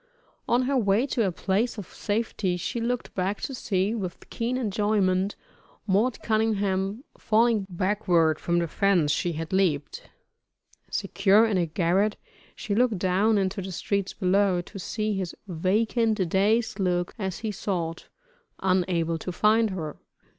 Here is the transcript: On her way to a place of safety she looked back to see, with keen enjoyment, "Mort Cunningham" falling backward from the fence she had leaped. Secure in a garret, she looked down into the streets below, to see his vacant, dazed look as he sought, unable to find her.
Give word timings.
On 0.49 0.63
her 0.63 0.75
way 0.77 1.05
to 1.05 1.27
a 1.27 1.31
place 1.31 1.77
of 1.77 1.85
safety 1.93 2.57
she 2.57 2.81
looked 2.81 3.13
back 3.13 3.39
to 3.41 3.53
see, 3.53 3.93
with 3.93 4.31
keen 4.31 4.57
enjoyment, 4.57 5.35
"Mort 5.85 6.23
Cunningham" 6.23 7.03
falling 7.19 7.67
backward 7.69 8.39
from 8.39 8.57
the 8.57 8.67
fence 8.67 9.11
she 9.11 9.33
had 9.33 9.53
leaped. 9.53 10.09
Secure 10.89 11.45
in 11.45 11.59
a 11.59 11.67
garret, 11.67 12.17
she 12.55 12.73
looked 12.73 12.97
down 12.97 13.37
into 13.37 13.61
the 13.61 13.71
streets 13.71 14.13
below, 14.15 14.59
to 14.61 14.79
see 14.79 15.13
his 15.13 15.35
vacant, 15.47 16.27
dazed 16.29 16.79
look 16.79 17.13
as 17.19 17.37
he 17.45 17.51
sought, 17.51 18.07
unable 18.61 19.19
to 19.19 19.31
find 19.31 19.69
her. 19.69 19.97